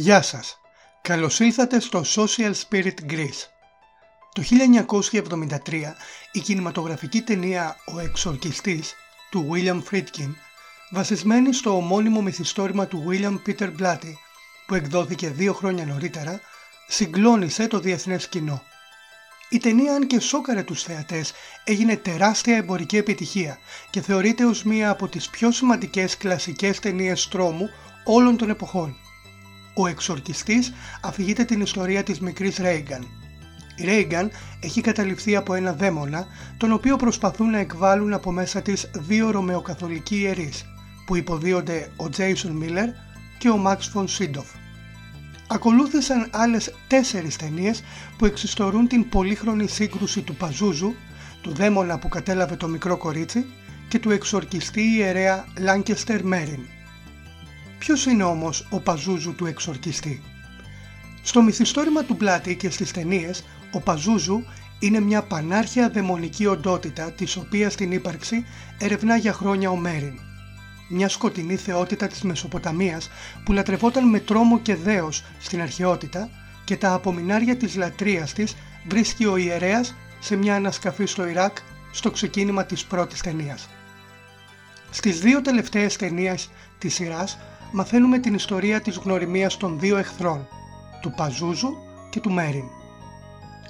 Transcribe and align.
Γεια 0.00 0.22
σας. 0.22 0.60
Καλώς 1.02 1.40
ήλθατε 1.40 1.80
στο 1.80 2.02
Social 2.14 2.52
Spirit 2.68 2.94
Greece. 3.10 3.46
Το 4.32 4.42
1973 4.42 5.94
η 6.32 6.40
κινηματογραφική 6.40 7.20
ταινία 7.20 7.76
«Ο 7.94 7.98
Εξορκιστής» 7.98 8.94
του 9.30 9.50
William 9.52 9.82
Friedkin 9.90 10.34
βασισμένη 10.90 11.52
στο 11.52 11.76
ομώνυμο 11.76 12.22
μυθιστόρημα 12.22 12.86
του 12.86 13.04
William 13.08 13.38
Peter 13.46 13.70
Blatty 13.80 14.12
που 14.66 14.74
εκδόθηκε 14.74 15.28
δύο 15.28 15.52
χρόνια 15.52 15.86
νωρίτερα 15.86 16.40
συγκλώνησε 16.88 17.66
το 17.66 17.78
διεθνές 17.78 18.28
κοινό. 18.28 18.62
Η 19.48 19.58
ταινία 19.58 19.94
αν 19.94 20.06
και 20.06 20.20
σόκαρε 20.20 20.62
τους 20.62 20.82
θεατές 20.82 21.32
έγινε 21.64 21.96
τεράστια 21.96 22.56
εμπορική 22.56 22.96
επιτυχία 22.96 23.58
και 23.90 24.00
θεωρείται 24.00 24.44
ως 24.44 24.62
μία 24.62 24.90
από 24.90 25.08
τις 25.08 25.28
πιο 25.28 25.50
σημαντικές 25.50 26.16
κλασικές 26.16 26.80
ταινίες 26.80 27.28
τρόμου 27.28 27.70
όλων 28.04 28.36
των 28.36 28.50
εποχών. 28.50 28.96
Ο 29.80 29.86
εξορκιστής 29.86 30.72
αφηγείται 31.00 31.44
την 31.44 31.60
ιστορία 31.60 32.02
της 32.02 32.20
μικρής 32.20 32.56
Ρέιγκαν. 32.56 33.06
Η 33.76 33.84
Ρέιγκαν 33.84 34.30
έχει 34.60 34.80
καταληφθεί 34.80 35.36
από 35.36 35.54
ένα 35.54 35.72
δαίμονα, 35.72 36.26
τον 36.56 36.72
οποίο 36.72 36.96
προσπαθούν 36.96 37.50
να 37.50 37.58
εκβάλουν 37.58 38.12
από 38.12 38.32
μέσα 38.32 38.62
της 38.62 38.90
δύο 38.94 39.30
ρωμαιοκαθολικοί 39.30 40.16
ιερείς, 40.16 40.64
που 41.06 41.16
υποδίονται 41.16 41.90
ο 41.96 42.08
Τζέισον 42.08 42.52
Μίλλερ 42.52 42.88
και 43.38 43.50
ο 43.50 43.56
Μάξ 43.56 43.86
Φον 43.86 44.08
Σίντοφ. 44.08 44.46
Ακολούθησαν 45.48 46.28
άλλες 46.30 46.74
τέσσερις 46.86 47.36
ταινίες 47.36 47.82
που 48.18 48.26
εξιστορούν 48.26 48.88
την 48.88 49.08
πολύχρονη 49.08 49.68
σύγκρουση 49.68 50.20
του 50.20 50.34
Παζούζου, 50.34 50.94
του 51.40 51.54
δαίμονα 51.54 51.98
που 51.98 52.08
κατέλαβε 52.08 52.56
το 52.56 52.68
μικρό 52.68 52.96
κορίτσι 52.96 53.46
και 53.88 53.98
του 53.98 54.10
εξορκιστή 54.10 54.82
ιερέα 54.82 55.46
Λάνκεστερ 55.58 56.24
Μέριν. 56.24 56.60
Ποιος 57.78 58.06
είναι 58.06 58.22
όμως 58.22 58.66
ο 58.70 58.80
Παζούζου 58.80 59.34
του 59.34 59.46
εξορκιστή; 59.46 60.22
Στο 61.22 61.42
μυθιστόρημα 61.42 62.02
του 62.02 62.16
Πλάτη 62.16 62.56
και 62.56 62.70
στις 62.70 62.90
ταινίες, 62.92 63.44
ο 63.72 63.80
Παζούζου 63.80 64.42
είναι 64.78 65.00
μια 65.00 65.22
πανάρχια 65.22 65.90
δαιμονική 65.90 66.46
οντότητα 66.46 67.12
της 67.12 67.36
οποίας 67.36 67.74
την 67.74 67.92
ύπαρξη 67.92 68.44
ερευνά 68.78 69.16
για 69.16 69.32
χρόνια 69.32 69.70
ο 69.70 69.76
Μέριν. 69.76 70.18
Μια 70.88 71.08
σκοτεινή 71.08 71.56
θεότητα 71.56 72.06
της 72.06 72.22
Μεσοποταμίας 72.22 73.10
που 73.44 73.52
λατρευόταν 73.52 74.08
με 74.08 74.20
τρόμο 74.20 74.58
και 74.58 74.74
δέος 74.74 75.24
στην 75.38 75.60
αρχαιότητα 75.60 76.28
και 76.64 76.76
τα 76.76 76.92
απομεινάρια 76.92 77.56
της 77.56 77.76
λατρείας 77.76 78.32
της 78.32 78.56
βρίσκει 78.88 79.24
ο 79.26 79.36
ιερέας 79.36 79.94
σε 80.20 80.36
μια 80.36 80.54
ανασκαφή 80.54 81.04
στο 81.04 81.28
Ιράκ 81.28 81.56
στο 81.90 82.10
ξεκίνημα 82.10 82.64
της 82.64 82.84
πρώτης 82.84 83.20
ταινίας. 83.20 83.68
Στις 84.90 85.20
δύο 85.20 85.42
τελευταίες 85.42 85.96
ταινίες 85.96 86.50
της 86.78 86.94
σειράς 86.94 87.38
μαθαίνουμε 87.72 88.18
την 88.18 88.34
ιστορία 88.34 88.80
της 88.80 88.96
γνωριμίας 88.96 89.56
των 89.56 89.78
δύο 89.78 89.96
εχθρών, 89.96 90.46
του 91.00 91.12
Παζούζου 91.16 91.76
και 92.10 92.20
του 92.20 92.30
Μέριν. 92.30 92.64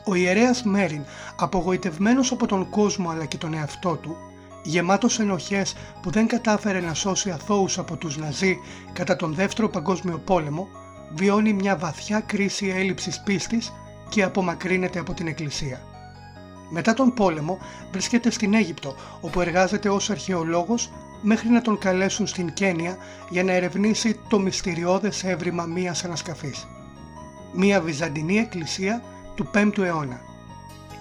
Ο 0.05 0.15
ιερέας 0.15 0.63
Μέριν, 0.63 1.05
απογοητευμένος 1.37 2.33
από 2.33 2.47
τον 2.47 2.71
κόσμο 2.71 3.11
αλλά 3.11 3.25
και 3.25 3.37
τον 3.37 3.55
εαυτό 3.55 3.97
του, 3.97 4.17
γεμάτος 4.63 5.19
ενοχές 5.19 5.75
που 6.03 6.11
δεν 6.11 6.27
κατάφερε 6.27 6.81
να 6.81 6.95
σώσει 6.95 7.31
αθώους 7.31 7.79
από 7.79 7.97
τους 7.97 8.17
Ναζί 8.17 8.59
κατά 8.93 9.17
τον 9.17 9.35
Δεύτερο 9.35 9.69
Παγκόσμιο 9.69 10.19
Πόλεμο, 10.19 10.69
βιώνει 11.15 11.53
μια 11.53 11.77
βαθιά 11.77 12.21
κρίση 12.21 12.67
έλλειψης 12.67 13.21
πίστης 13.21 13.73
και 14.09 14.23
απομακρύνεται 14.23 14.99
από 14.99 15.13
την 15.13 15.27
Εκκλησία. 15.27 15.81
Μετά 16.71 16.95
τον 16.95 17.15
πόλεμο 17.15 17.59
βρίσκεται 17.93 18.31
στην 18.31 18.55
Αίγυπτο 18.55 18.95
όπου 19.21 19.41
εργάζεται 19.41 19.89
ως 19.89 20.11
αρχαιολόγος 20.11 20.91
μέχρι 21.23 21.49
να 21.49 21.63
τον 21.63 21.79
καλέσουν 21.79 22.27
στην 22.27 22.53
Κένια 22.53 22.97
για 23.31 23.45
να 23.45 23.53
ερευνήσει 23.53 24.21
το 24.29 24.39
μυστηριώδες 24.39 25.25
έβριμα 25.25 25.65
μίας 25.65 26.05
ανασκαφής. 26.05 26.67
Μία 27.53 27.81
βυζαντινή 27.81 28.39
εκκλησία 28.39 29.03
του 29.35 29.51
5ου 29.55 29.79
αιώνα. 29.79 30.21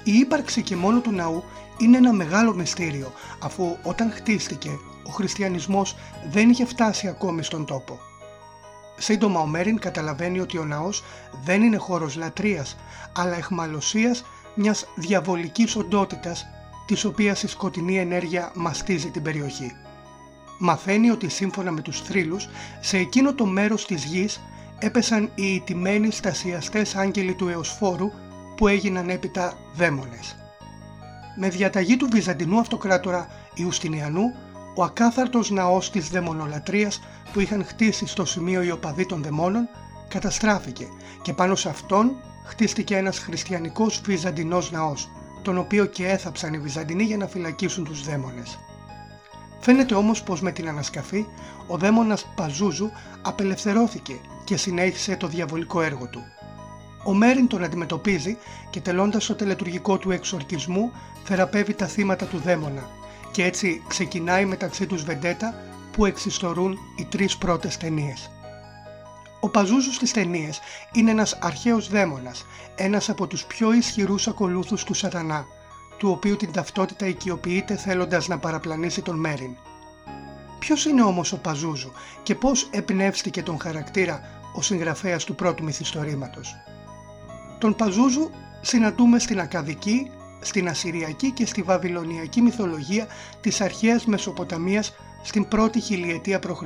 Η 0.03 0.11
ύπαρξη 0.11 0.61
και 0.61 0.75
μόνο 0.75 0.99
του 0.99 1.11
ναού 1.11 1.43
είναι 1.77 1.97
ένα 1.97 2.13
μεγάλο 2.13 2.53
μυστήριο 2.53 3.11
αφού 3.39 3.77
όταν 3.83 4.11
χτίστηκε 4.11 4.69
ο 5.07 5.09
χριστιανισμός 5.09 5.95
δεν 6.31 6.49
είχε 6.49 6.65
φτάσει 6.65 7.07
ακόμη 7.07 7.43
στον 7.43 7.65
τόπο. 7.65 7.99
Σύντομα 8.97 9.39
ο 9.39 9.45
Μέριν 9.45 9.79
καταλαβαίνει 9.79 10.39
ότι 10.39 10.57
ο 10.57 10.65
ναός 10.65 11.03
δεν 11.43 11.61
είναι 11.61 11.77
χώρος 11.77 12.15
λατρείας 12.15 12.77
αλλά 13.17 13.35
εχμαλωσίας 13.35 14.25
μιας 14.55 14.87
διαβολικής 14.95 15.75
οντότητας 15.75 16.47
της 16.85 17.05
οποίας 17.05 17.43
η 17.43 17.47
σκοτεινή 17.47 17.97
ενέργεια 17.97 18.51
μαστίζει 18.55 19.09
την 19.09 19.21
περιοχή 19.21 19.75
μαθαίνει 20.57 21.09
ότι 21.09 21.29
σύμφωνα 21.29 21.71
με 21.71 21.81
τους 21.81 22.01
θρύλους, 22.01 22.49
σε 22.79 22.97
εκείνο 22.97 23.33
το 23.33 23.45
μέρος 23.45 23.85
της 23.85 24.03
γης 24.03 24.41
έπεσαν 24.79 25.31
οι 25.35 25.53
ιτημένοι 25.53 26.11
στασιαστές 26.11 26.95
άγγελοι 26.95 27.33
του 27.33 27.47
Εωσφόρου 27.47 28.11
που 28.57 28.67
έγιναν 28.67 29.09
έπειτα 29.09 29.57
δαίμονες. 29.75 30.35
Με 31.35 31.49
διαταγή 31.49 31.97
του 31.97 32.07
Βυζαντινού 32.11 32.59
Αυτοκράτορα 32.59 33.27
Ιουστινιανού, 33.53 34.33
ο 34.75 34.83
ακάθαρτος 34.83 35.49
ναός 35.49 35.91
της 35.91 36.09
δαιμονολατρείας 36.09 37.01
που 37.33 37.39
είχαν 37.39 37.65
χτίσει 37.65 38.07
στο 38.07 38.25
σημείο 38.25 38.61
οι 38.61 38.71
οπαδοί 38.71 39.05
των 39.05 39.23
δαιμόνων 39.23 39.69
καταστράφηκε 40.07 40.87
και 41.21 41.33
πάνω 41.33 41.55
σε 41.55 41.69
αυτόν 41.69 42.15
χτίστηκε 42.45 42.95
ένας 42.95 43.19
χριστιανικός 43.19 44.01
βυζαντινός 44.05 44.71
ναός, 44.71 45.09
τον 45.41 45.57
οποίο 45.57 45.85
και 45.85 46.07
έθαψαν 46.07 46.53
οι 46.53 46.59
Βυζαντινοί 46.59 47.03
για 47.03 47.17
να 47.17 47.27
φυλακίσουν 47.27 47.83
τους 47.83 48.03
δαίμονες. 48.03 48.59
Φαίνεται 49.59 49.95
όμως 49.95 50.23
πως 50.23 50.41
με 50.41 50.51
την 50.51 50.67
ανασκαφή 50.67 51.25
ο 51.67 51.77
δαίμονας 51.77 52.25
Παζούζου 52.35 52.91
απελευθερώθηκε 53.21 54.19
και 54.43 54.57
συνέχισε 54.57 55.15
το 55.15 55.27
διαβολικό 55.27 55.81
έργο 55.81 56.07
του. 56.07 56.21
Ο 57.05 57.13
Μέριν 57.13 57.47
τον 57.47 57.63
αντιμετωπίζει 57.63 58.37
και 58.69 58.81
τελώντας 58.81 59.25
το 59.25 59.35
τελετουργικό 59.35 59.97
του 59.97 60.11
εξορκισμού 60.11 60.91
θεραπεύει 61.23 61.73
τα 61.73 61.85
θύματα 61.85 62.25
του 62.25 62.37
δαίμονα 62.37 62.89
και 63.31 63.43
έτσι 63.43 63.83
ξεκινάει 63.87 64.45
μεταξύ 64.45 64.85
τους 64.85 65.03
βεντέτα 65.03 65.55
που 65.91 66.05
εξιστορούν 66.05 66.77
οι 66.97 67.05
τρεις 67.05 67.37
πρώτες 67.37 67.77
ταινίες. 67.77 68.31
Ο 69.39 69.49
Παζούζου 69.49 69.93
στις 69.93 70.11
ταινίες 70.11 70.59
είναι 70.91 71.11
ένας 71.11 71.37
αρχαίος 71.41 71.89
δαίμονας, 71.89 72.45
ένας 72.75 73.09
από 73.09 73.27
τους 73.27 73.45
πιο 73.45 73.73
ισχυρούς 73.73 74.27
ακολούθους 74.27 74.83
του 74.83 74.93
σατανά 74.93 75.45
του 75.97 76.09
οποίου 76.09 76.35
την 76.35 76.51
ταυτότητα 76.51 77.07
οικειοποιείται 77.07 77.75
θέλοντας 77.75 78.27
να 78.27 78.37
παραπλανήσει 78.37 79.01
τον 79.01 79.19
Μέριν. 79.19 79.55
Ποιος 80.59 80.85
είναι 80.85 81.03
όμως 81.03 81.31
ο 81.31 81.37
Παζούζου 81.37 81.91
και 82.23 82.35
πώς 82.35 82.67
εμπνεύστηκε 82.71 83.43
τον 83.43 83.59
χαρακτήρα 83.59 84.21
ο 84.53 84.61
συγγραφέας 84.61 85.23
του 85.23 85.35
πρώτου 85.35 85.63
μυθιστορήματος; 85.63 86.55
Τον 87.59 87.75
Παζούζου 87.75 88.29
συναντούμε 88.61 89.19
στην 89.19 89.39
Ακαδική, 89.39 90.11
στην 90.39 90.67
Ασυριακή 90.67 91.31
και 91.31 91.45
στη 91.45 91.61
Βαβυλωνιακή 91.61 92.41
μυθολογία 92.41 93.07
της 93.41 93.61
αρχαίας 93.61 94.05
Μεσοποταμίας 94.05 94.93
στην 95.23 95.47
πρώτη 95.47 95.79
χιλιετία 95.79 96.39
π.Χ. 96.39 96.63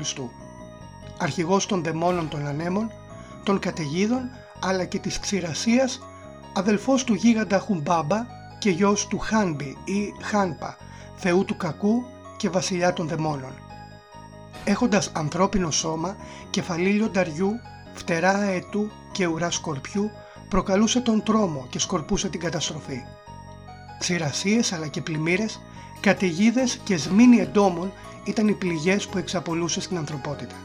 Αρχηγός 1.17 1.65
των 1.65 1.83
δαιμόνων 1.83 2.29
των 2.29 2.47
ανέμων, 2.47 2.91
των 3.43 3.59
καταιγίδων 3.59 4.29
αλλά 4.59 4.85
και 4.85 4.99
της 4.99 5.19
ξηρασίας, 5.19 5.99
αδελφός 6.53 7.03
του 7.03 7.13
γίγαντα 7.13 7.59
Χουμπάμπα 7.59 8.25
και 8.61 8.69
γιος 8.69 9.07
του 9.07 9.17
Χάνμπι 9.17 9.77
ή 9.83 10.13
Χάνπα, 10.21 10.77
θεού 11.15 11.45
του 11.45 11.57
κακού 11.57 12.03
και 12.37 12.49
βασιλιά 12.49 12.93
των 12.93 13.07
δαιμόνων. 13.07 13.53
Έχοντας 14.63 15.11
ανθρώπινο 15.13 15.71
σώμα, 15.71 16.15
κεφαλή 16.49 16.89
λιονταριού, 16.89 17.51
φτερά 17.93 18.31
αετού 18.31 18.91
και 19.11 19.25
ουρά 19.25 19.51
σκορπιού, 19.51 20.11
προκαλούσε 20.49 20.99
τον 20.99 21.23
τρόμο 21.23 21.67
και 21.69 21.79
σκορπούσε 21.79 22.29
την 22.29 22.39
καταστροφή. 22.39 23.03
Ξηρασίες 23.99 24.73
αλλά 24.73 24.87
και 24.87 25.01
πλημμύρες, 25.01 25.61
καταιγίδες 25.99 26.77
και 26.83 26.97
σμήνοι 26.97 27.37
εντόμων 27.37 27.91
ήταν 28.23 28.47
οι 28.47 28.53
πληγές 28.53 29.07
που 29.07 29.17
εξαπολούσε 29.17 29.81
στην 29.81 29.97
ανθρωπότητα. 29.97 30.55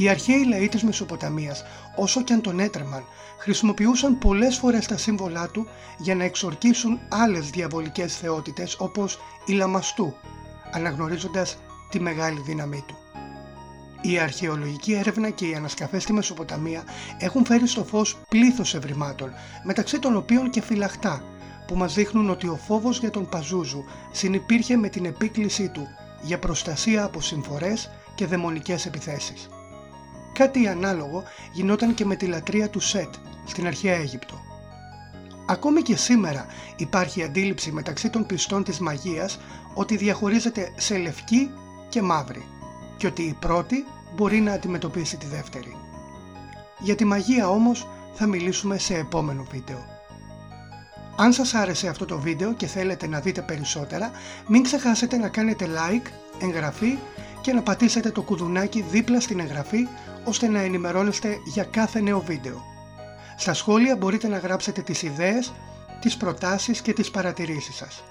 Οι 0.00 0.08
αρχαίοι 0.08 0.44
λαοί 0.44 0.68
της 0.68 0.82
Μεσοποταμίας, 0.82 1.64
όσο 1.96 2.22
και 2.22 2.32
αν 2.32 2.40
τον 2.40 2.60
έτρεμαν, 2.60 3.04
χρησιμοποιούσαν 3.38 4.18
πολλές 4.18 4.56
φορές 4.56 4.86
τα 4.86 4.96
σύμβολά 4.96 5.48
του 5.48 5.66
για 5.98 6.14
να 6.14 6.24
εξορκίσουν 6.24 7.00
άλλες 7.08 7.50
διαβολικές 7.50 8.16
θεότητες 8.16 8.76
όπως 8.78 9.18
η 9.46 9.52
Λαμαστού, 9.52 10.14
αναγνωρίζοντας 10.72 11.58
τη 11.90 12.00
μεγάλη 12.00 12.40
δύναμή 12.40 12.84
του. 12.86 12.96
Η 14.00 14.18
αρχαιολογική 14.18 14.92
έρευνα 14.92 15.30
και 15.30 15.46
οι 15.46 15.54
ανασκαφές 15.54 16.02
στη 16.02 16.12
Μεσοποταμία 16.12 16.84
έχουν 17.18 17.44
φέρει 17.44 17.66
στο 17.66 17.84
φως 17.84 18.18
πλήθος 18.28 18.74
ευρημάτων, 18.74 19.32
μεταξύ 19.62 19.98
των 19.98 20.16
οποίων 20.16 20.50
και 20.50 20.62
φυλαχτά, 20.62 21.22
που 21.66 21.76
μας 21.76 21.94
δείχνουν 21.94 22.30
ότι 22.30 22.48
ο 22.48 22.58
φόβος 22.66 22.98
για 22.98 23.10
τον 23.10 23.28
Παζούζου 23.28 23.84
συνυπήρχε 24.12 24.76
με 24.76 24.88
την 24.88 25.04
επίκλησή 25.04 25.68
του 25.68 25.86
για 26.22 26.38
προστασία 26.38 27.04
από 27.04 27.20
συμφορές 27.20 27.90
και 28.14 28.26
δαιμονικές 28.26 28.86
επιθέσεις. 28.86 29.48
Κάτι 30.38 30.68
ανάλογο 30.68 31.22
γινόταν 31.52 31.94
και 31.94 32.04
με 32.04 32.16
τη 32.16 32.26
λατρεία 32.26 32.68
του 32.68 32.80
Σετ 32.80 33.14
στην 33.46 33.66
αρχαία 33.66 33.94
Αίγυπτο. 33.94 34.40
Ακόμη 35.46 35.82
και 35.82 35.96
σήμερα 35.96 36.46
υπάρχει 36.76 37.22
αντίληψη 37.22 37.72
μεταξύ 37.72 38.10
των 38.10 38.26
πιστών 38.26 38.64
της 38.64 38.78
μαγείας 38.78 39.38
ότι 39.74 39.96
διαχωρίζεται 39.96 40.72
σε 40.76 40.98
λευκή 40.98 41.50
και 41.88 42.02
μαύρη 42.02 42.44
και 42.96 43.06
ότι 43.06 43.22
η 43.22 43.36
πρώτη 43.40 43.84
μπορεί 44.14 44.40
να 44.40 44.52
αντιμετωπίσει 44.52 45.16
τη 45.16 45.26
δεύτερη. 45.26 45.76
Για 46.78 46.94
τη 46.94 47.04
μαγεία 47.04 47.48
όμως 47.48 47.88
θα 48.12 48.26
μιλήσουμε 48.26 48.78
σε 48.78 48.94
επόμενο 48.94 49.46
βίντεο. 49.50 49.84
Αν 51.16 51.32
σας 51.32 51.54
άρεσε 51.54 51.88
αυτό 51.88 52.04
το 52.04 52.18
βίντεο 52.18 52.54
και 52.54 52.66
θέλετε 52.66 53.06
να 53.06 53.20
δείτε 53.20 53.42
περισσότερα, 53.42 54.10
μην 54.46 54.62
ξεχάσετε 54.62 55.16
να 55.16 55.28
κάνετε 55.28 55.66
like, 55.66 56.06
εγγραφή 56.42 56.98
και 57.40 57.52
να 57.52 57.62
πατήσετε 57.62 58.10
το 58.10 58.22
κουδουνάκι 58.22 58.84
δίπλα 58.90 59.20
στην 59.20 59.40
εγγραφή 59.40 59.86
ώστε 60.28 60.48
να 60.48 60.60
ενημερώνεστε 60.60 61.40
για 61.44 61.64
κάθε 61.64 62.00
νέο 62.00 62.20
βίντεο. 62.20 62.62
Στα 63.36 63.54
σχόλια 63.54 63.96
μπορείτε 63.96 64.28
να 64.28 64.38
γράψετε 64.38 64.82
τις 64.82 65.02
ιδέες, 65.02 65.52
τις 66.00 66.16
προτάσεις 66.16 66.80
και 66.80 66.92
τις 66.92 67.10
παρατηρήσεις 67.10 67.76
σας. 67.76 68.02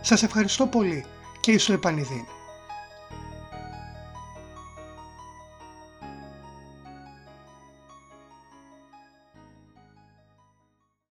Σας 0.00 0.22
ευχαριστώ 0.22 0.66
πολύ 0.66 1.04
και 1.40 1.58
στο 1.58 1.72
επανειδήν. 1.72 2.24